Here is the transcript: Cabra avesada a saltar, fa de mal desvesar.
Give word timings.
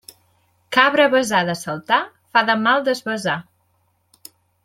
Cabra 0.75 1.03
avesada 1.09 1.53
a 1.57 1.59
saltar, 1.59 1.99
fa 2.37 2.43
de 2.49 2.57
mal 2.63 2.83
desvesar. 2.89 3.39